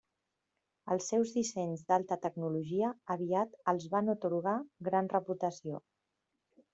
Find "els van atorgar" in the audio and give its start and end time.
3.73-4.55